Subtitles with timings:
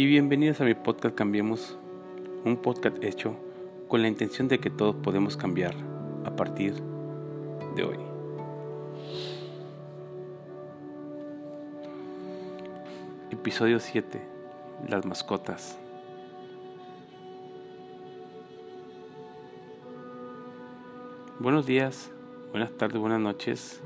[0.00, 1.76] y bienvenidos a mi podcast Cambiemos,
[2.46, 3.36] un podcast hecho
[3.86, 5.74] con la intención de que todos podemos cambiar
[6.24, 6.72] a partir
[7.76, 7.98] de hoy.
[13.30, 14.22] Episodio 7.
[14.88, 15.78] Las mascotas.
[21.40, 22.10] Buenos días,
[22.52, 23.82] buenas tardes, buenas noches.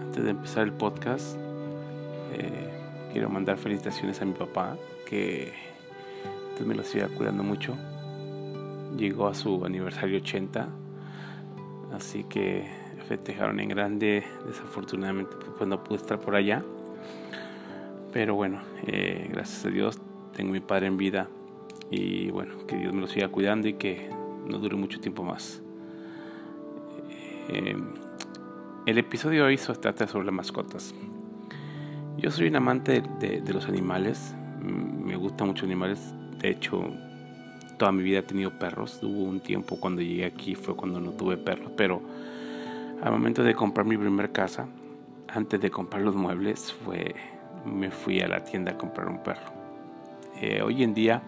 [0.00, 1.36] Antes de empezar el podcast,
[2.32, 2.85] eh,
[3.16, 5.50] quiero mandar felicitaciones a mi papá, que
[6.66, 7.74] me lo sigue cuidando mucho.
[8.94, 10.68] Llegó a su aniversario 80,
[11.94, 12.66] así que
[13.08, 14.22] festejaron en grande.
[14.46, 16.62] Desafortunadamente, pues no pude estar por allá.
[18.12, 19.98] Pero bueno, eh, gracias a Dios
[20.34, 21.26] tengo mi padre en vida
[21.90, 24.10] y bueno, que Dios me lo siga cuidando y que
[24.46, 25.62] no dure mucho tiempo más.
[27.48, 27.76] Eh,
[28.84, 30.94] el episodio de hoy trata sobre las mascotas.
[32.18, 36.82] Yo soy un amante de, los animales, me gustan mucho animales, de hecho
[37.78, 41.10] toda mi vida he tenido perros, hubo un tiempo cuando llegué aquí fue cuando no
[41.10, 42.00] tuve perros, pero
[43.02, 44.66] al momento de comprar mi primer casa,
[45.28, 47.14] antes de comprar los muebles, fue,
[47.66, 49.52] me fui a la tienda a comprar un perro.
[50.40, 51.22] Eh, hoy en día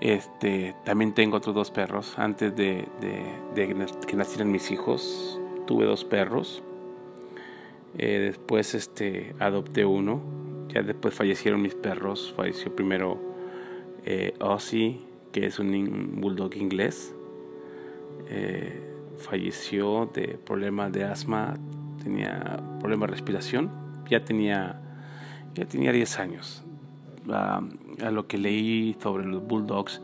[0.00, 2.18] este, también tengo otros dos perros.
[2.18, 2.88] Antes de
[4.06, 6.62] que nacieran mis hijos, tuve dos perros.
[7.98, 10.22] Eh, después este, adopté uno.
[10.68, 12.32] Ya después fallecieron mis perros.
[12.36, 13.18] Falleció primero
[14.04, 15.00] eh, Ozzy,
[15.32, 17.14] que es un bulldog inglés.
[18.28, 18.82] Eh,
[19.18, 21.54] falleció de problemas de asma,
[22.02, 23.70] tenía problemas de respiración.
[24.10, 24.80] Ya tenía,
[25.54, 26.62] ya tenía 10 años.
[27.28, 30.00] a lo que leí sobre los bulldogs,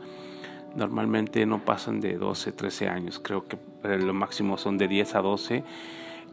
[0.75, 3.19] normalmente no pasan de 12, 13 años.
[3.23, 5.63] Creo que lo máximo son de 10 a 12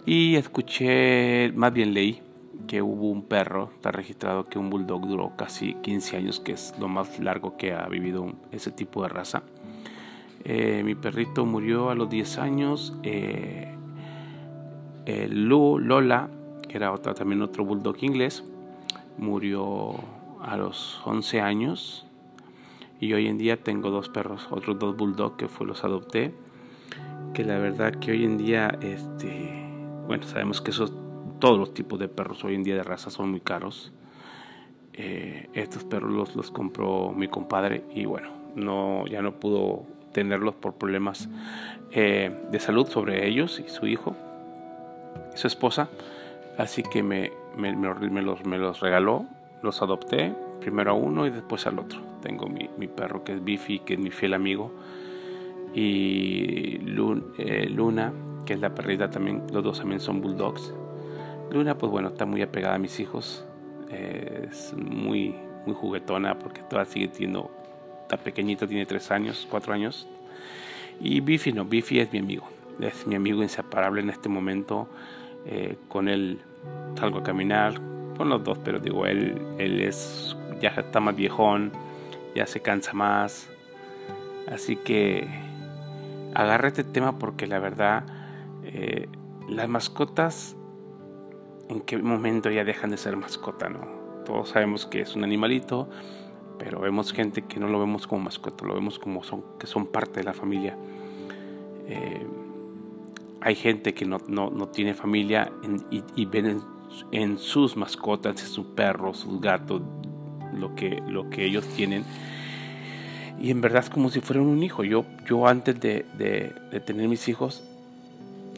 [0.06, 2.22] y escuché, más bien leí,
[2.66, 6.75] que hubo un perro, está registrado que un bulldog duró casi 15 años, que es
[6.78, 9.43] lo más largo que ha vivido ese tipo de raza.
[10.44, 12.94] Eh, mi perrito murió a los 10 años.
[13.03, 13.75] Eh,
[15.28, 16.28] Lola,
[16.69, 18.44] que era otra, también otro bulldog inglés,
[19.19, 19.97] murió
[20.41, 22.06] a los 11 años.
[23.00, 26.33] Y hoy en día tengo dos perros, otros dos bulldog que fue los adopté.
[27.34, 29.69] Que la verdad que hoy en día, este,
[30.10, 30.93] bueno, sabemos que esos,
[31.38, 33.93] todos los tipos de perros hoy en día de raza son muy caros.
[34.93, 40.56] Eh, estos perros los, los, compró mi compadre y bueno, no, ya no pudo tenerlos
[40.56, 41.28] por problemas
[41.93, 44.16] eh, de salud sobre ellos y su hijo
[45.32, 45.88] y su esposa.
[46.59, 49.27] Así que me, me, me, los, me los regaló,
[49.62, 52.00] los adopté, primero a uno y después al otro.
[52.21, 54.75] Tengo mi, mi perro que es Biffy, que es mi fiel amigo,
[55.72, 56.81] y
[57.38, 58.12] eh, Luna,
[58.50, 60.75] que es la perrita también, los dos también son bulldogs.
[61.53, 63.44] Luna, pues bueno, está muy apegada a mis hijos,
[63.88, 67.49] es muy, muy juguetona porque todavía sigue siendo,
[68.03, 70.09] está pequeñita, tiene tres años, cuatro años.
[70.99, 72.49] Y Biffy no, Biffy es mi amigo,
[72.81, 74.89] es mi amigo inseparable en este momento.
[75.47, 76.41] Eh, con él
[76.99, 77.75] salgo a caminar,
[78.16, 81.71] con los dos, pero digo, él, él es, ya está más viejón,
[82.34, 83.49] ya se cansa más.
[84.50, 85.28] Así que
[86.34, 88.19] agarra este tema porque la verdad
[88.65, 89.09] eh,
[89.48, 90.56] las mascotas,
[91.69, 93.69] ¿en qué momento ya dejan de ser mascota?
[93.69, 93.81] ¿no?
[94.25, 95.88] Todos sabemos que es un animalito,
[96.59, 99.87] pero vemos gente que no lo vemos como mascota, lo vemos como son, que son
[99.87, 100.76] parte de la familia.
[101.87, 102.26] Eh,
[103.41, 105.50] hay gente que no, no, no tiene familia
[105.91, 106.60] y, y, ven
[107.10, 109.81] en, sus mascotas, en sus perros, sus gatos,
[110.53, 112.04] lo que, lo que ellos tienen.
[113.41, 114.84] Y en verdad es como si fueran un hijo.
[114.84, 117.65] Yo, yo antes de, de, de tener mis hijos,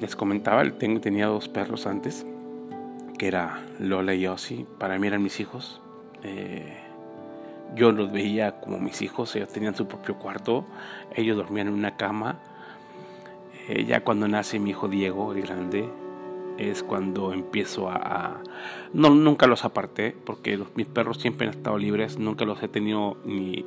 [0.03, 2.27] les comentaba, tengo, tenía dos perros antes,
[3.19, 5.81] que era Lola y Ozzy, para mí eran mis hijos.
[6.25, 6.77] Eh,
[7.77, 10.67] yo los veía como mis hijos, ellos tenían su propio cuarto,
[11.15, 12.41] ellos dormían en una cama.
[13.69, 15.89] Eh, ya cuando nace mi hijo Diego, el grande,
[16.59, 18.43] es cuando empiezo a,
[18.93, 23.17] no nunca los aparté porque mis perros siempre han estado libres nunca los he tenido
[23.25, 23.65] ni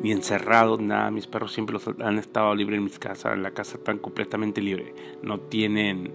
[0.00, 1.10] ni encerrados, nada.
[1.10, 4.60] Mis perros siempre los han estado libres en mis casas, en la casa están completamente
[4.60, 4.92] libres.
[5.22, 6.12] No tienen,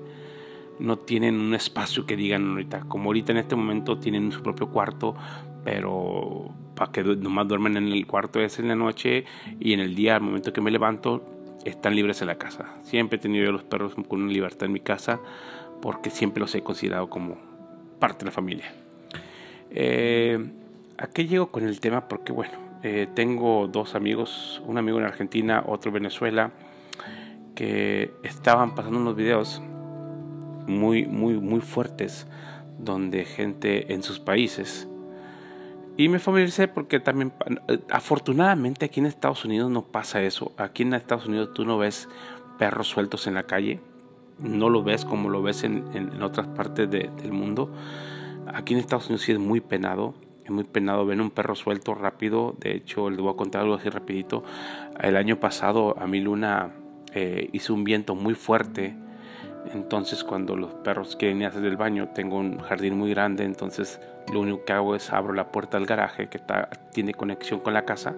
[0.80, 2.82] no tienen un espacio que digan ahorita.
[2.88, 5.16] Como ahorita en este momento tienen su propio cuarto,
[5.64, 9.26] pero para que nomás duermen en el cuarto es en la noche
[9.60, 11.24] y en el día, al momento que me levanto,
[11.66, 12.76] están libres en la casa.
[12.84, 15.20] Siempre he tenido yo los perros con una libertad en mi casa
[15.82, 17.38] porque siempre los he considerado como
[18.00, 18.74] parte de la familia.
[19.72, 20.40] Eh,
[20.98, 22.08] ¿A qué llego con el tema?
[22.08, 22.54] Porque bueno,
[22.84, 26.52] eh, tengo dos amigos, un amigo en Argentina, otro en Venezuela,
[27.56, 29.62] que estaban pasando unos videos
[30.68, 32.28] muy, muy, muy fuertes
[32.78, 34.88] donde gente en sus países
[35.96, 37.32] Y me familiaricé porque también,
[37.90, 40.52] afortunadamente aquí en Estados Unidos no pasa eso.
[40.58, 42.10] Aquí en Estados Unidos tú no ves
[42.58, 43.80] perros sueltos en la calle.
[44.40, 47.72] No lo ves como lo ves en, otras partes del mundo.
[48.48, 50.16] Aquí en Estados Unidos sí es muy penado.
[50.44, 52.56] Es muy penado ver un perro suelto rápido.
[52.60, 54.44] De hecho, les voy a contar algo así rapidito.
[55.00, 56.72] El año pasado a mi luna
[57.14, 58.96] eh, hizo un viento muy fuerte.
[59.74, 63.46] Entonces cuando los perros quieren ir hacer el baño, tengo un jardín muy grande.
[63.46, 64.02] Entonces
[64.32, 67.74] lo único que hago es abro la puerta del garaje que está, tiene conexión con
[67.74, 68.14] la casa.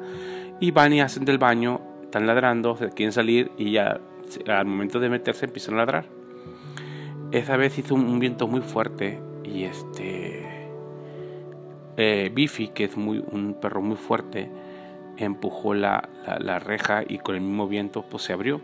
[0.60, 1.82] Y van y hacen del baño.
[2.04, 4.00] Están ladrando, se quieren salir y ya
[4.48, 6.06] al momento de meterse empiezan a ladrar.
[7.32, 10.35] Esa vez hizo un, viento muy fuerte y este
[11.98, 14.50] eh, Biffy, que es muy, un perro muy fuerte,
[15.18, 16.10] empujó la,
[16.40, 18.62] la, reja y con el mismo viento pues se abrió.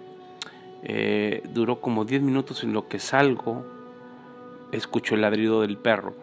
[0.84, 3.66] Eh, duró como 10 minutos en lo que salgo,
[4.72, 6.14] escucho el ladrido del perro,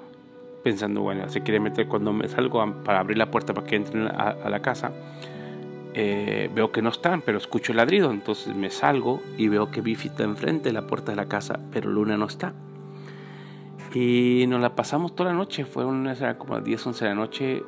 [0.63, 4.09] pensando, bueno, se quiere meter cuando me salgo para abrir la puerta para que entren
[4.09, 4.93] a, la casa.
[5.95, 9.81] Eh, veo que no están, pero escucho el ladrido, entonces me salgo y veo que
[9.81, 12.53] Biffy está enfrente de la puerta de la casa, pero Luna no está.
[13.95, 17.15] Y nos la pasamos toda la noche, fue una, como las 10, 11 de la
[17.15, 17.63] noche,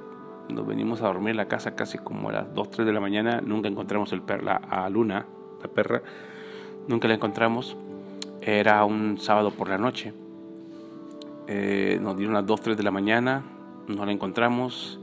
[0.50, 3.00] nos venimos a dormir en la casa casi como a las 2, 3 de la
[3.00, 5.24] mañana, nunca encontramos el perla, a Luna,
[5.62, 6.02] la perra,
[6.88, 7.74] nunca la encontramos,
[8.42, 10.12] era un sábado por la noche,
[11.46, 13.42] eh, nos dieron las 2, 3 de la mañana,
[13.88, 15.00] no la encontramos,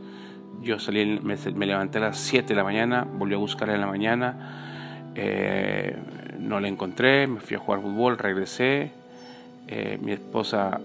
[0.61, 1.35] yo salí, me,
[1.65, 5.97] levanté a las 7 de la mañana, volví a buscarla en la mañana, eh,
[6.37, 8.91] no la encontré, me fui a jugar fútbol, regresé,
[9.67, 10.79] eh, mi esposa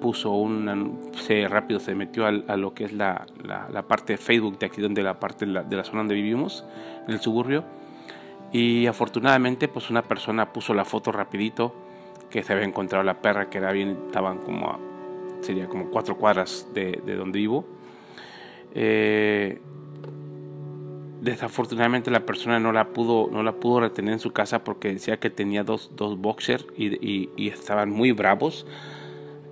[0.00, 4.58] puso un se rápido se metió a, lo que es la, la, parte de Facebook
[4.58, 6.64] de aquí donde la parte de la, de la, zona donde vivimos
[7.06, 7.64] en el suburbio.
[8.52, 11.74] Y afortunadamente pues una persona puso la foto rapidito
[12.30, 14.78] que se había encontrado la perra que era bien estaban como
[15.40, 17.64] sería como cuatro cuadras de, de donde vivo.
[18.74, 19.60] Eh,
[21.20, 25.18] desafortunadamente la persona no la pudo no la pudo retener en su casa porque decía
[25.18, 28.66] que tenía dos, dos boxers y, y, estaban muy bravos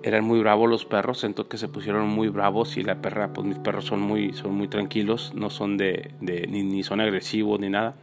[0.03, 3.59] eran muy bravos los perros, entonces se pusieron muy bravos y la perra, pues mis
[3.59, 7.69] perros son muy, son muy tranquilos, no son de, de ni, ni, son agresivos ni
[7.69, 7.97] nada.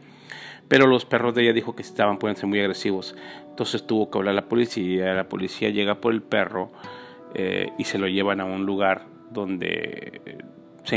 [0.68, 3.16] Pero los perros de ella dijo que estaban pueden ser muy agresivos.
[3.48, 6.70] Entonces tuvo que hablar a la policía, la policía llega por el perro
[7.34, 10.20] eh, y se lo llevan a un lugar donde
[10.86, 10.96] se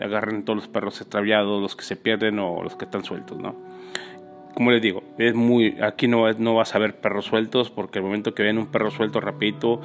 [0.00, 3.56] agarran todos los perros extraviados, los que se pierden o los que están sueltos, ¿no?
[4.54, 8.04] como les digo, es muy, aquí no, no vas a ver perros sueltos porque el
[8.04, 9.80] momento que ven un perro suelto rapidito,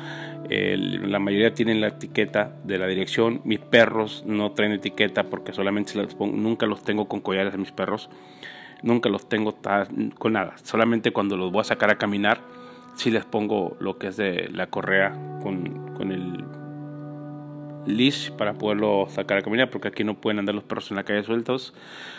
[0.50, 3.42] la mayoría tienen la etiqueta de la dirección.
[3.44, 7.58] Mis perros no traen etiqueta porque solamente se pongo, nunca los tengo con collares a
[7.58, 8.10] mis perros,
[8.84, 9.56] nunca los tengo
[10.18, 10.56] con nada.
[10.64, 12.42] Solamente cuando los voy a sacar a caminar,
[12.96, 15.87] sí les pongo lo que es de la correa con,
[17.88, 21.04] leash para poderlo sacar a caminar, porque aquí no pueden andar los perros en la
[21.04, 21.74] calle sueltos.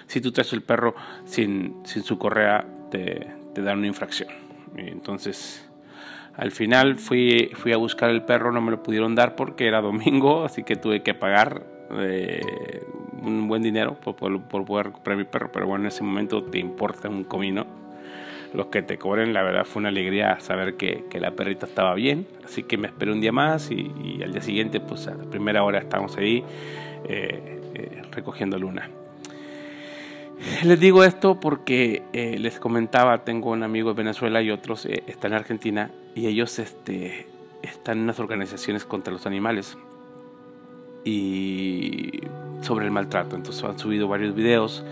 [0.06, 0.94] Si tú traes el perro
[1.25, 4.29] sin, sin su correa, te, te dan una infracción.
[4.76, 5.69] entonces,
[6.38, 9.81] al final fui, fui a buscar el perro, no me lo pudieron dar porque era
[9.81, 11.65] domingo, así que tuve que pagar
[11.99, 12.82] eh,
[13.22, 16.58] un buen dinero por, por, poder comprar mi perro, pero bueno, en ese momento te
[16.58, 17.67] importa un comino
[18.55, 21.94] los que te cobren, la verdad fue una alegría saber que, que la perrita estaba
[21.94, 22.26] bien.
[22.44, 25.62] Así que me esperé un día más y, al día siguiente, pues a la primera
[25.64, 26.43] hora estamos ahí
[27.08, 28.88] eh, eh, recogiendo luna.
[30.64, 35.32] Les digo esto porque eh, les comentaba, tengo un amigo de Venezuela y otros están
[35.32, 37.26] en Argentina y ellos este,
[37.62, 39.76] están en unas organizaciones contra los animales
[41.05, 42.20] y
[42.62, 43.36] sobre el maltrato.
[43.36, 44.84] Entonces han subido varios videos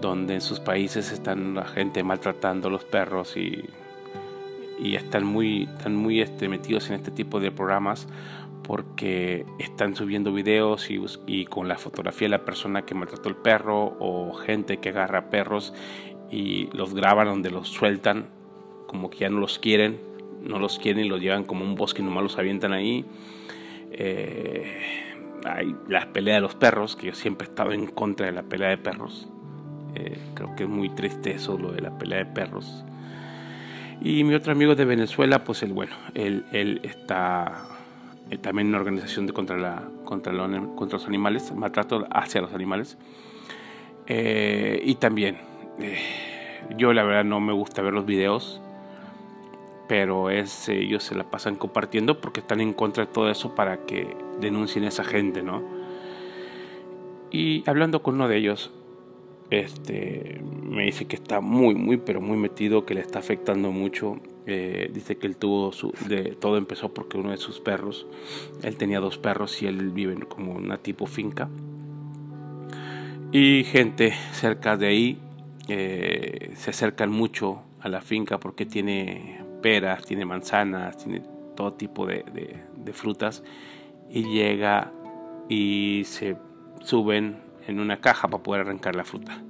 [0.00, 3.64] donde en sus países están la gente maltratando a los perros y,
[4.78, 8.08] y están muy, están muy este, metidos en este tipo de programas
[8.62, 13.96] porque están subiendo videos y, con la fotografía de la persona que maltrató el perro
[14.00, 15.72] o gente que agarra perros
[16.30, 18.26] y los graban donde los sueltan
[18.88, 20.00] como que ya no los quieren,
[20.42, 23.04] no los quieren y los llevan como un bosque y nomás los avientan ahí.
[23.92, 24.64] Eh,
[25.44, 28.42] hay la pelea de los perros, que yo siempre he estado en contra de la
[28.42, 29.28] pelea de perros.
[29.96, 32.84] Eh, creo que es muy triste eso, lo de la pelea de perros.
[34.02, 37.66] Y mi otro amigo de Venezuela, pues él, bueno, él, está
[38.30, 40.32] eh, también en una organización de contra, la, contra,
[40.74, 42.98] contra los animales, maltrato hacia los animales.
[44.06, 45.38] Eh, y también,
[46.76, 48.60] yo la verdad no me gusta ver los videos,
[49.88, 54.14] pero ellos se la pasan compartiendo porque están en contra de todo eso para que
[54.40, 55.62] denuncien a esa gente, ¿no?
[57.30, 58.72] Y hablando con uno de ellos,
[59.50, 64.18] este, me dice que está muy, muy, pero muy metido, que le está afectando mucho.
[64.46, 68.06] Eh, dice que él tuvo su, de, todo empezó porque uno de sus perros,
[68.62, 71.48] él tenía dos perros y él vive como una tipo finca
[73.32, 75.18] Y gente cerca de ahí
[75.68, 81.22] eh, se acercan mucho a la finca porque tiene peras, tiene manzanas, tiene
[81.56, 82.24] todo tipo de,
[82.76, 83.42] de frutas
[84.10, 84.92] y llega
[85.48, 86.36] y se
[86.84, 89.42] suben en una caja para poder arrancar la fruta.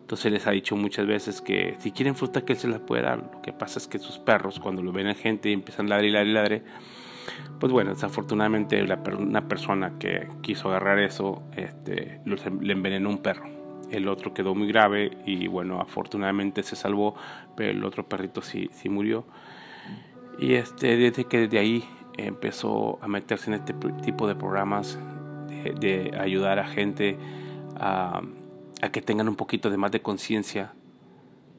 [0.00, 3.02] Entonces les ha dicho muchas veces que si quieren fruta que él se las puede
[3.02, 3.30] dar.
[3.32, 5.90] Lo que pasa es que sus perros cuando lo ven a gente y empiezan a
[5.90, 6.62] ladrar y ladrar y ladrar,
[7.58, 13.48] pues bueno, desafortunadamente una persona que quiso agarrar eso este, le envenenó un perro.
[13.90, 17.14] El otro quedó muy grave y bueno, afortunadamente se salvó,
[17.56, 19.26] pero el otro perrito sí, sí murió.
[20.38, 21.84] Y este, desde que desde ahí
[22.16, 24.98] empezó a meterse en este tipo de programas
[25.78, 27.16] de, ayudar a gente
[27.76, 28.22] a,
[28.92, 30.72] que tengan un poquito de más de conciencia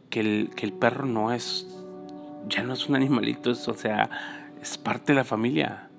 [0.10, 1.68] que el, que el perro no es
[2.50, 4.10] ya no es un animalito o sea
[4.62, 5.90] es parte de la familia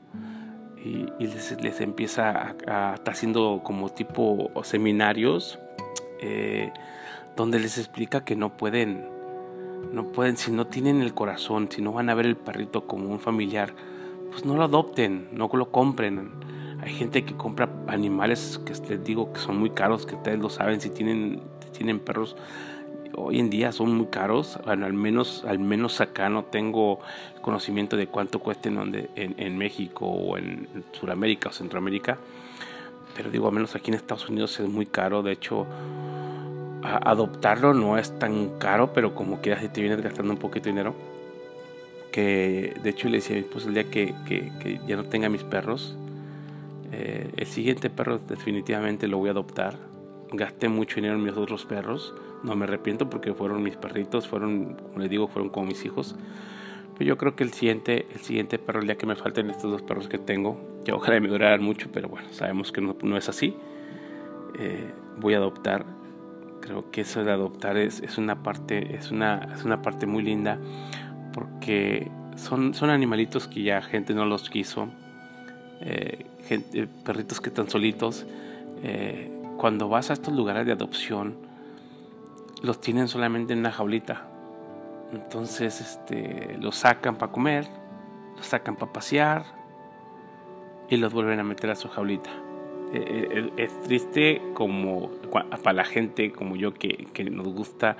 [0.84, 5.58] y, les, empieza a, estar haciendo como tipo seminarios
[6.20, 6.72] eh,
[7.36, 9.08] donde les explica que no pueden
[9.92, 13.08] no pueden si no tienen el corazón si no van a ver el perrito como
[13.08, 13.74] un familiar
[14.34, 16.32] pues no lo adopten, no lo compren.
[16.84, 20.50] Hay gente que compra animales que les digo que son muy caros, que ustedes lo
[20.50, 21.40] saben, si tienen,
[21.72, 22.36] tienen perros,
[23.16, 24.58] hoy en día son muy caros.
[24.66, 27.00] Bueno, al menos, al menos acá no tengo
[27.40, 32.18] conocimiento de cuánto cuesten donde, en, México o en Sudamérica o Centroamérica.
[33.16, 35.22] Pero digo, al menos aquí en Estados Unidos es muy caro.
[35.22, 35.66] De hecho,
[36.82, 40.72] adoptarlo no es tan caro, pero como quieras, si te vienes gastando un poquito de
[40.72, 40.94] dinero
[42.12, 45.28] que de hecho le decía a mi esposa el día que, que, ya no tenga
[45.28, 45.96] mis perros,
[46.96, 49.76] eh, el siguiente perro definitivamente lo voy a adoptar.
[50.32, 54.74] Gasté mucho dinero en mis otros perros, no me arrepiento porque fueron mis perritos, fueron,
[54.74, 56.16] como les digo, fueron como mis hijos.
[56.96, 59.70] Pero yo creo que el siguiente, el siguiente perro, el día que me falten estos
[59.72, 63.16] dos perros que tengo, que ojalá me duraran mucho, pero bueno, sabemos que no, no
[63.16, 63.56] es así,
[64.58, 65.84] eh, voy a adoptar
[66.60, 70.22] creo que eso de adoptar es, es, una parte es una, es una parte muy
[70.22, 70.58] linda
[71.34, 74.88] porque son, son animalitos que ya gente no los quiso,
[75.82, 76.24] eh,
[76.54, 78.26] gente, perritos que están solitos.
[78.82, 81.36] Eh, cuando vas a estos lugares de adopción,
[82.62, 84.26] los tienen solamente en una jaulita.
[85.12, 87.66] Entonces este, los sacan para comer,
[88.36, 89.44] los sacan para pasear
[90.88, 92.30] y los vuelven a meter a su jaulita.
[92.92, 95.10] Eh, es triste como
[95.62, 97.96] para la gente como yo que, que nos gusta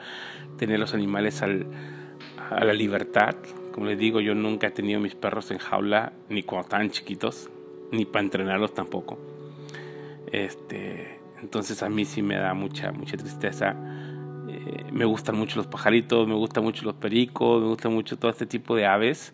[0.56, 1.66] tener los animales al,
[2.50, 3.34] a la libertad.
[3.73, 7.50] Como les digo, yo nunca he tenido mis perros en jaula, ni cuando estaban chiquitos,
[7.94, 9.18] ni para entrenarlos tampoco.
[10.30, 13.76] Este, entonces a mí sí me da mucha, mucha tristeza.
[14.48, 18.30] Eh, me gustan mucho los pajaritos, me gustan mucho los pericos, me gusta mucho todo
[18.30, 19.32] este tipo de aves.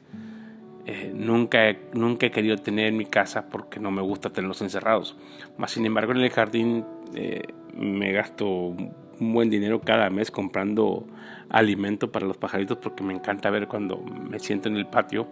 [0.86, 5.16] Eh, nunca, nunca he querido tener en mi casa porque no me gusta tenerlos encerrados.
[5.56, 7.42] Más sin embargo, en el jardín eh,
[7.74, 11.06] me gasto un buen dinero cada mes comprando
[11.48, 15.28] alimento para los pajaritos porque me encanta ver cuando me siento en el patio.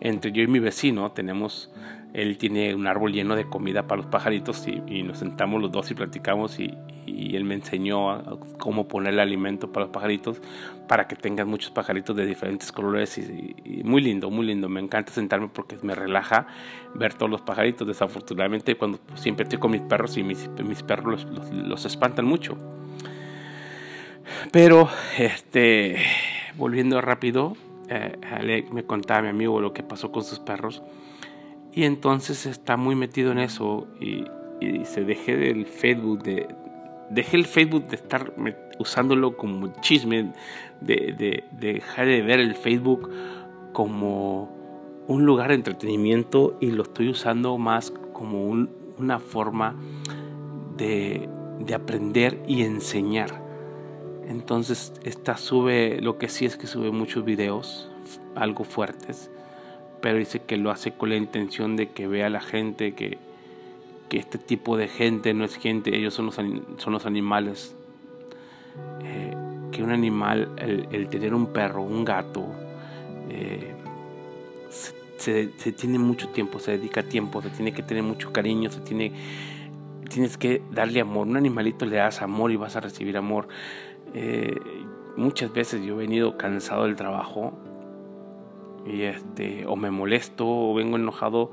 [0.00, 1.70] Entre yo y mi vecino tenemos,
[2.12, 5.90] él tiene un árbol lleno de comida para los pajaritos y, nos sentamos los dos
[5.90, 10.40] y platicamos y, él me enseñó cómo poner el alimento para los pajaritos
[10.86, 14.68] para que tengan muchos pajaritos de diferentes colores y, muy lindo, muy lindo.
[14.68, 16.46] Me encanta sentarme porque me relaja
[16.94, 17.86] ver todos los pajaritos.
[17.86, 22.58] Desafortunadamente cuando siempre estoy con mis perros y mis, mis perros los espantan mucho.
[24.50, 25.96] Pero, este,
[26.56, 27.56] volviendo rápido,
[27.94, 30.82] eh, me contaba mi amigo lo que pasó con sus perros.
[31.72, 34.24] Y entonces está muy metido en eso y,
[34.84, 36.46] se dejé del Facebook de
[37.10, 38.32] dejé el Facebook de estar
[38.78, 40.32] usándolo como chisme
[40.80, 43.10] de, de, dejar de ver el Facebook
[43.72, 44.48] como
[45.08, 48.44] un lugar de entretenimiento y lo estoy usando más como
[48.98, 49.74] una forma
[50.76, 51.28] de
[51.74, 53.42] aprender y enseñar
[54.32, 57.90] entonces, esta sube, lo que sí es que sube muchos videos,
[58.34, 59.30] algo fuertes,
[60.00, 63.18] pero dice que lo hace con la intención de que vea la gente que,
[64.08, 67.76] que este tipo de gente no es gente, ellos son los, son los animales.
[69.02, 69.36] Eh,
[69.70, 72.46] que un animal, el, tener un perro, un gato,
[73.28, 73.74] eh,
[74.70, 78.80] se, se, tiene mucho tiempo, se dedica tiempo, se tiene que tener mucho cariño, se
[78.80, 79.12] tiene,
[80.08, 81.26] tienes que darle amor.
[81.26, 83.48] Un animalito le das amor y vas a recibir amor.
[84.14, 84.58] Eh,
[85.16, 87.52] muchas veces yo he venido cansado del trabajo
[88.86, 91.52] y este o me molesto o vengo enojado.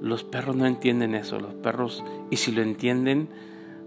[0.00, 3.28] Los perros no entienden eso los perros y si lo entienden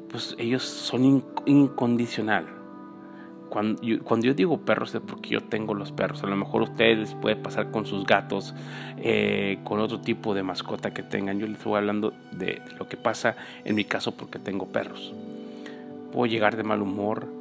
[0.09, 2.47] pues ellos son incondicional.
[3.49, 6.23] Cuando yo, cuando yo, digo perros es porque yo tengo los perros.
[6.23, 8.53] A lo mejor ustedes les puede pasar con sus gatos
[8.97, 11.39] eh, con otro tipo de mascota que tengan.
[11.39, 15.13] Yo les estoy hablando de lo que pasa en mi caso porque tengo perros.
[16.11, 17.36] Puedo llegar de mal humor.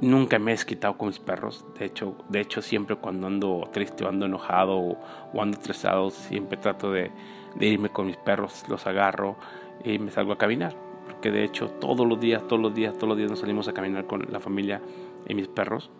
[0.00, 1.64] Nunca me he quitado con mis perros.
[1.78, 6.56] De hecho, de hecho siempre cuando ando triste o ando enojado o, ando estresado, siempre
[6.56, 7.10] trato de,
[7.54, 9.36] de irme con mis perros, los agarro
[9.84, 10.74] y me salgo a caminar.
[11.06, 13.74] Porque de hecho todos los días, todos los días, todos los días nos salimos a
[13.74, 14.80] caminar con la familia
[15.28, 15.90] y mis perros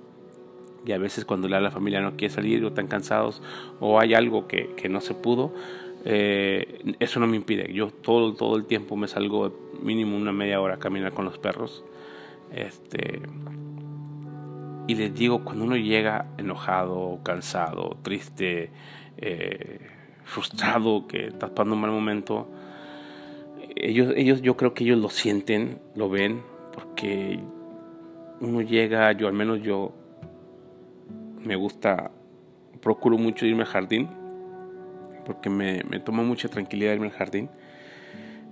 [0.84, 3.42] y a veces cuando la, familia no quiere salir o están cansados
[3.80, 5.52] o hay algo que, que no se pudo,
[6.04, 7.72] eh, eso no me impide.
[7.72, 9.52] Yo todo, todo el tiempo me salgo
[9.82, 11.84] mínimo una media hora a caminar con los perros.
[12.52, 13.20] Este,
[14.90, 18.70] y les digo, cuando uno llega enojado, cansado, triste,
[19.18, 19.78] eh,
[20.24, 22.48] frustrado, que está pasando un mal momento,
[23.76, 26.42] ellos, ellos, yo creo que ellos lo sienten, lo ven,
[26.74, 27.38] porque
[28.40, 29.92] uno llega, yo al menos yo
[31.44, 32.10] me gusta,
[32.82, 34.08] procuro mucho irme al jardín,
[35.24, 37.48] porque me, me toma mucha tranquilidad irme al jardín.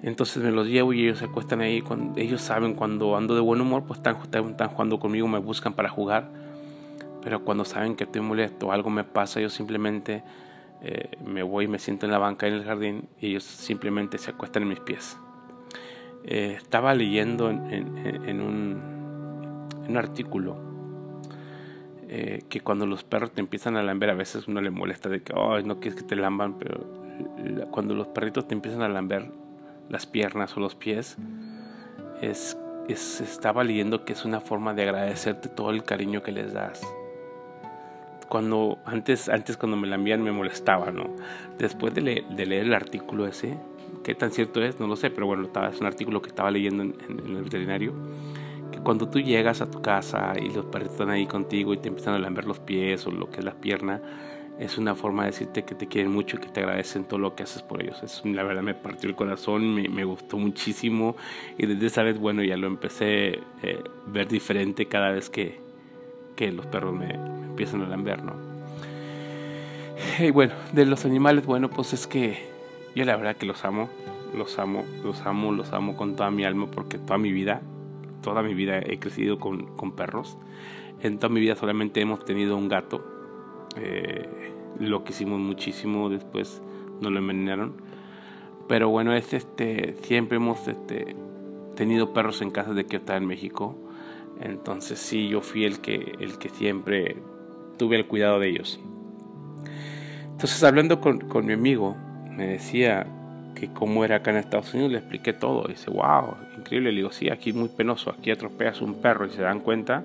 [0.03, 1.81] Entonces me los llevo y ellos se acuestan ahí.
[1.81, 5.75] Cuando, ellos saben cuando ando de buen humor, pues están, están, jugando conmigo, me buscan
[5.75, 6.31] para jugar.
[7.23, 10.23] Pero cuando saben que estoy molesto, algo me pasa, yo simplemente
[10.83, 14.19] eh, me voy y me siento en la banca en el jardín y ellos simplemente
[14.19, 15.19] se acuestan en mis pies.
[16.25, 20.57] Eh, estaba leyendo en, en, un, en un artículo
[22.09, 25.23] eh, que cuando los perros te empiezan a lamber, a veces uno le molesta de
[25.23, 26.87] que, oh, no quieres que te lamban, pero
[27.71, 29.31] cuando los perritos te empiezan a lamber
[29.89, 31.17] las piernas o los pies,
[32.21, 32.57] es,
[32.89, 36.83] es, estaba leyendo que es una forma de agradecerte todo el cariño que les das.
[38.29, 41.17] Cuando, antes, antes cuando me lambían me molestaba, ¿no?
[41.59, 43.59] Después de, leer el artículo ese,
[44.05, 46.51] qué tan cierto es, no lo sé, pero bueno, estaba, es un artículo que estaba
[46.51, 47.95] leyendo en, el veterinario
[48.83, 52.15] cuando tú llegas a tu casa y los perritos están ahí contigo y te empiezan
[52.15, 54.01] a lamber los pies o lo que es la pierna,
[54.59, 57.35] es una forma de decirte que te quieren mucho y que te agradecen todo lo
[57.35, 58.03] que haces por ellos.
[58.03, 61.17] Es, la verdad me partió el corazón, me, me gustó muchísimo
[61.57, 65.61] y desde esa vez, bueno, ya lo empecé a eh, ver diferente cada vez que,
[66.37, 68.35] que los perros me, empiezan a lamber, ¿no?
[70.19, 72.49] Y bueno, de los animales, bueno, pues es que
[72.95, 73.89] yo la verdad que los amo,
[74.37, 77.63] los amo, los amo, los amo con toda mi alma porque toda mi vida
[78.23, 80.37] toda mi vida he crecido con, con perros.
[81.01, 83.18] En toda mi vida solamente hemos tenido un gato.
[83.81, 84.29] Eh,
[84.79, 86.63] lo quisimos muchísimo, después
[87.01, 87.75] nos lo envenenaron.
[88.69, 91.17] Pero bueno, es este, siempre hemos este,
[91.75, 93.77] tenido perros en casa de que estaba en México.
[94.41, 97.17] Entonces sí, yo fui el que, el que siempre
[97.77, 98.81] tuve el cuidado de ellos.
[100.31, 101.97] Entonces hablando con, con mi amigo,
[102.31, 103.07] me decía,
[103.59, 105.65] que cómo era acá en Estados Unidos, le expliqué todo.
[105.67, 106.93] Y dice, wow, increíble.
[106.93, 110.05] Le digo, sí, aquí es muy penoso, aquí atropellas un perro y se dan cuenta,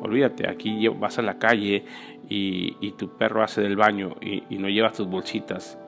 [0.00, 1.84] olvídate, aquí vas a la calle
[2.28, 5.78] y, y tu perro hace del baño y, y, no llevas tus bolsitas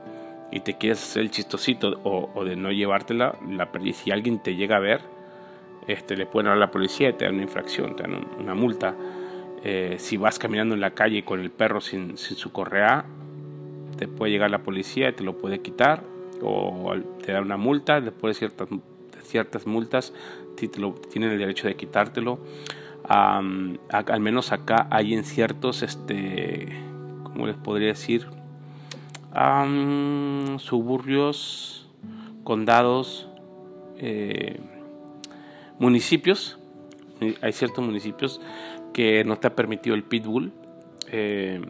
[0.50, 4.56] y te quieres hacer el chistosito o, o de no llevártela, la Si alguien te
[4.56, 5.00] llega a ver,
[5.86, 8.54] este, le pueden hablar a la policía y te dan una infracción, te dan una
[8.54, 8.94] multa.
[9.62, 13.04] Eh, si vas caminando en la calle con el perro sin, sin su correa,
[13.96, 16.02] te puede llegar la policía y te lo puede quitar
[16.42, 18.68] o te dan una multa, después de ciertas,
[19.22, 20.14] ciertas multas
[21.10, 22.38] tienen el derecho de quitártelo.
[23.10, 26.68] Al menos acá hay en ciertos, este,
[27.24, 28.26] ¿cómo les podría decir?
[30.58, 31.88] suburbios,
[32.44, 33.28] condados,
[33.98, 34.60] eh,
[35.78, 36.58] municipios.
[37.42, 38.40] Hay ciertos municipios
[38.92, 40.52] que no te ha permitido el pitbull.
[41.12, 41.60] Eh,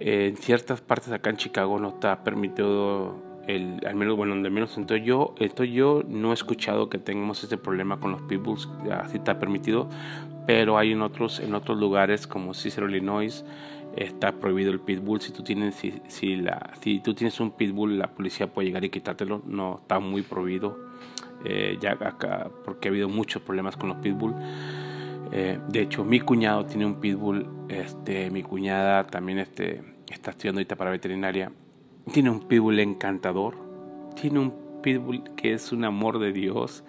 [0.00, 4.76] en ciertas partes acá en Chicago no está permitido el, al menos bueno donde menos
[4.78, 9.16] entonces yo entonces yo no he escuchado que tengamos este problema con los pitbulls así
[9.16, 9.88] está permitido
[10.46, 13.44] pero hay en otros en otros lugares como Cicero Illinois
[13.96, 15.20] está prohibido el pitbull.
[15.20, 18.84] Si tú tienes si, si, la, si tú tienes un pitbull la policía puede llegar
[18.84, 20.78] y quitártelo no está muy prohibido.
[21.44, 24.34] Eh, ya acá porque ha habido muchos problemas con los pitbull.
[25.30, 30.58] Eh, de hecho, mi cuñado tiene un pitbull, este, mi cuñada también este, está estudiando
[30.58, 31.52] ahorita para veterinaria.
[32.12, 33.54] Tiene un pitbull encantador,
[34.20, 36.84] tiene un pitbull que es un amor de Dios.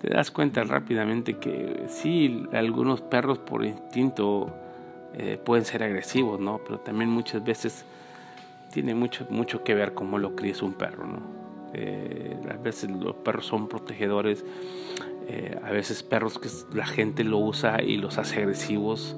[0.00, 4.52] Te das cuenta rápidamente que sí, algunos perros por instinto
[5.14, 6.60] eh, pueden ser agresivos, ¿no?
[6.64, 7.84] Pero también muchas veces
[8.72, 11.20] tiene mucho, mucho que ver cómo lo críes un perro, ¿no?
[11.74, 14.44] Eh, a veces los perros son protegedores
[15.28, 19.16] eh, a veces perros que la gente lo usa y los hace agresivos.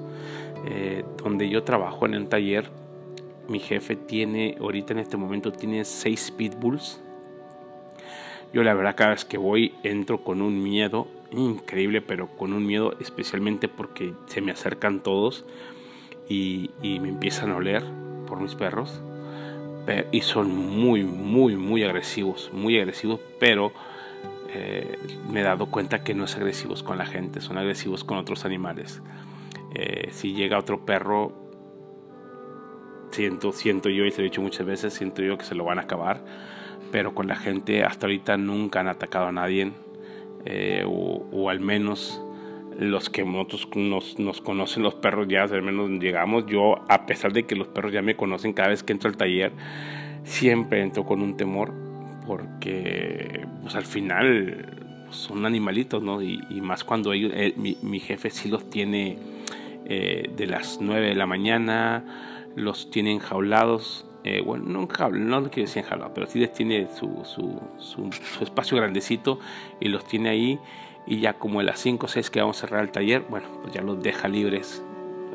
[1.23, 2.71] Donde yo trabajo en el taller,
[3.47, 7.01] mi jefe tiene, ahorita en este momento tiene seis pitbulls.
[8.53, 12.65] Yo la verdad cada vez que voy entro con un miedo increíble, pero con un
[12.65, 15.45] miedo especialmente porque se me acercan todos
[16.29, 17.83] y, me empiezan a oler
[18.27, 19.01] por mis perros.
[20.11, 23.71] Y son muy, muy, muy agresivos, muy agresivos, pero
[24.49, 24.97] eh,
[25.29, 28.45] me he dado cuenta que no es agresivos con la gente, son agresivos con otros
[28.45, 29.03] animales.
[29.75, 31.44] Eh, si llega otro perro,
[33.15, 35.63] siento, siento yo, y se lo he dicho muchas veces, siento yo que se lo
[35.63, 36.21] van a acabar,
[36.91, 39.71] pero con la gente hasta ahorita nunca han atacado a nadie,
[40.45, 42.21] eh, o, al menos
[42.77, 47.31] los que nosotros nos, nos, conocen los perros ya, al menos llegamos, yo a pesar
[47.31, 49.53] de que los perros ya me conocen cada vez que entro al taller,
[50.23, 51.73] siempre entro con un temor
[52.27, 56.21] porque pues al final son animalitos, ¿no?
[56.21, 59.17] Y, más cuando ellos, mi, jefe sí los tiene
[59.85, 62.03] eh, de las 9 de la mañana,
[62.55, 66.87] los tiene enjaulados, eh, bueno, no enjaulados, no quiero decir enjaulados, pero sí les tiene
[66.95, 69.39] su, su, su, espacio grandecito
[69.79, 70.59] y los tiene ahí
[71.05, 73.47] y ya como a las 5 o 6 que vamos a cerrar el taller, bueno,
[73.61, 74.83] pues ya los deja libres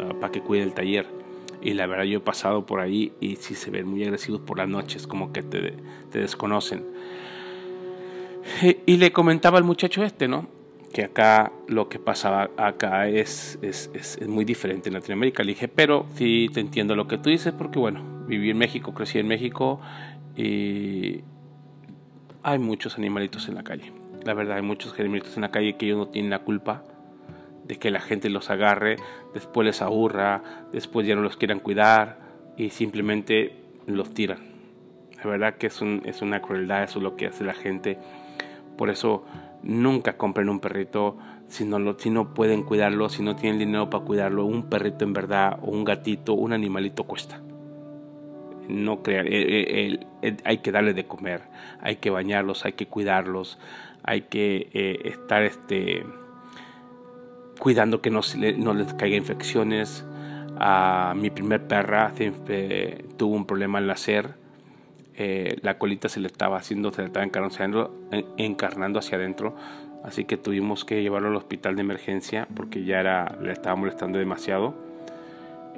[0.01, 1.21] ah, para que cuide el taller
[1.63, 4.59] y la verdad yo he pasado por ahí y si se ven muy agresivos por
[4.59, 5.75] las noches, como que te,
[6.13, 6.85] desconocen.
[8.87, 10.49] Y le comentaba al muchacho este, ¿no?
[10.93, 15.45] Que acá lo que pasaba acá es, es, es, muy diferente en Latinoamérica.
[15.45, 18.93] Le dije, pero sí te entiendo lo que tú dices porque bueno, viví en México,
[18.93, 19.81] crecí en México
[20.37, 21.21] y
[22.43, 23.93] hay muchos animalitos en la calle.
[24.25, 26.85] La verdad, hay muchos animalitos en la calle que ellos no tienen la culpa
[27.65, 28.97] de que la gente los agarre,
[29.33, 32.19] después les aburra, después ya no los quieran cuidar
[32.57, 33.55] y simplemente
[33.87, 34.39] los tiran.
[35.23, 37.99] La verdad que es, un, es una crueldad, eso es lo que hace la gente.
[38.77, 39.25] Por eso
[39.63, 41.17] nunca compren un perrito
[41.51, 44.45] si no, lo, si no pueden cuidarlo, si no tienen dinero para cuidarlo.
[44.45, 47.41] Un perrito en verdad, o un gatito, un animalito cuesta.
[48.69, 51.43] No crean, hay que darle de comer,
[51.81, 53.59] hay que bañarlos, hay que cuidarlos,
[54.05, 56.05] hay que eh, estar este,
[57.59, 58.21] cuidando que no,
[58.59, 60.07] no les caiga infecciones.
[60.63, 62.13] A mi primer perra
[63.17, 64.40] tuvo un problema al nacer.
[65.23, 67.95] Eh, la colita se le estaba haciendo, se le estaba encarnando,
[68.39, 69.55] encarnando hacia adentro.
[70.03, 74.19] Así que tuvimos que llevarlo al hospital de emergencia porque ya era, le estaba molestando
[74.19, 74.75] demasiado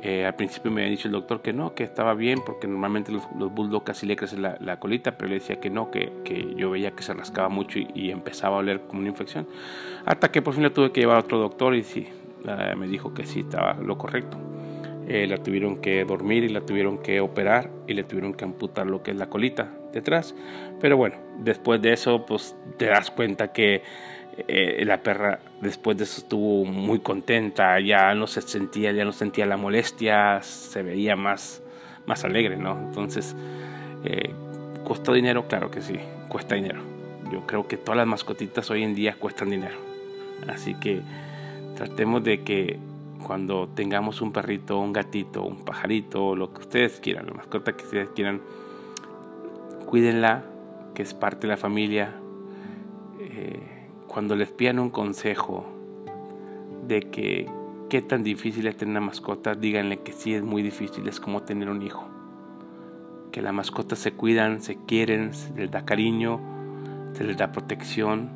[0.05, 3.13] eh, al principio me había dicho el doctor que no, que estaba bien, porque normalmente
[3.13, 6.11] los, bulldogs casi le crecen la, colita, pero le decía que no, que,
[6.57, 9.47] yo veía que se rascaba mucho y, empezaba a oler como una infección.
[10.05, 12.09] Hasta que por fin la tuve que llevar a otro doctor y sí,
[12.77, 14.37] me dijo que sí estaba lo correcto.
[15.13, 18.87] Eh, la tuvieron que dormir y la tuvieron que operar y le tuvieron que amputar
[18.87, 20.35] lo que es la colita detrás.
[20.81, 23.83] Pero bueno, después de eso, pues te das cuenta que
[24.49, 29.13] eh, la perra después de eso estuvo muy contenta, ya no se sentía, ya no
[29.13, 31.63] sentía la molestia, se veía más,
[32.07, 32.79] más alegre, ¿no?
[32.79, 33.37] Entonces,
[34.05, 34.31] eh,
[34.83, 35.47] ¿costó dinero?
[35.47, 35.99] Claro que sí,
[36.29, 36.81] cuesta dinero.
[37.31, 39.77] Yo creo que todas las mascotitas hoy en día cuestan dinero.
[40.49, 41.03] Así que
[41.77, 42.79] tratemos de que
[43.23, 47.85] cuando tengamos un perrito, un gatito, un pajarito, lo que ustedes quieran, la mascota que
[47.85, 48.41] ustedes quieran,
[49.87, 50.45] cuídenla,
[50.95, 52.15] que es parte de la familia.
[53.21, 55.65] Eh, cuando les pidan un consejo
[56.87, 57.49] de que
[57.89, 61.43] qué tan difícil es tener una mascota, díganle que sí es muy difícil, es como
[61.43, 62.07] tener un hijo.
[63.31, 66.41] Que las mascotas se cuidan, se quieren, se les da cariño,
[67.13, 68.31] se les da protección,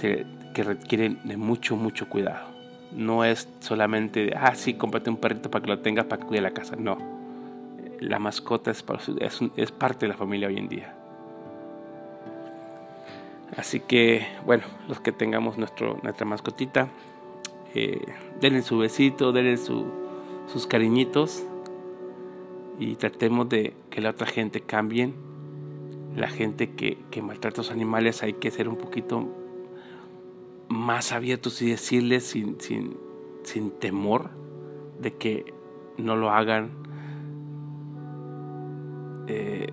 [0.00, 2.59] que requieren de mucho, mucho cuidado.
[2.92, 6.42] No es solamente, ah, sí, cómprate un perrito para que lo tengas para que cuide
[6.42, 6.76] la casa.
[6.76, 6.98] No.
[8.00, 8.84] La mascota es,
[9.56, 10.94] es parte de la familia hoy en día.
[13.56, 16.88] Así que, bueno, los que tengamos nuestro, nuestra mascotita,
[17.74, 18.00] eh,
[18.40, 21.44] denle su besito, denle sus cariñitos
[22.78, 25.12] y tratemos de que la otra gente cambie.
[26.16, 29.28] La gente que, maltrata a los animales hay que ser un poquito
[30.70, 32.96] más abiertos y decirles sin, sin,
[33.42, 34.30] sin temor
[35.00, 35.52] de que
[35.98, 36.70] no lo hagan.
[39.26, 39.66] Eh,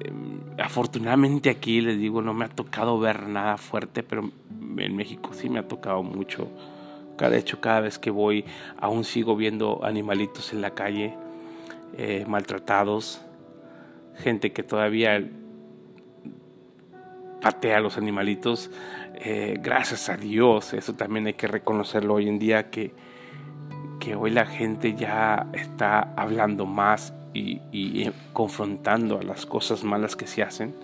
[0.58, 4.32] afortunadamente aquí les digo, no me ha tocado ver nada fuerte, pero
[4.78, 6.50] en México sí me ha tocado mucho.
[7.18, 8.46] De hecho, cada vez que voy,
[8.78, 11.16] aún sigo viendo animalitos en la calle,
[11.98, 13.22] eh, maltratados,
[14.16, 15.28] gente que todavía
[17.48, 18.70] patea a los animalitos.
[19.16, 22.94] Eh, gracias a Dios, eso también hay que reconocerlo hoy en día, que,
[24.02, 30.28] que hoy la gente ya está hablando más y, confrontando a las cosas malas que
[30.28, 30.76] se hacen.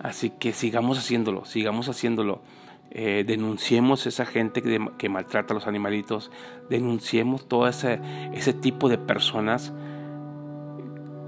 [0.00, 2.42] Así que sigamos haciéndolo, sigamos haciéndolo.
[2.90, 6.30] Eh, denunciemos esa gente que, maltrata a los animalitos,
[6.68, 8.00] denunciemos todo ese,
[8.34, 9.72] ese tipo de personas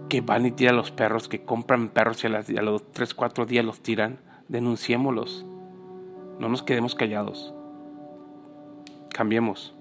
[0.08, 3.46] que van y tiran los perros, que compran perros y a, a los 3, 4
[3.46, 5.44] días los tiran, denunciémoslos.
[6.38, 7.54] No nos quedemos callados.
[9.10, 9.75] Cambiemos.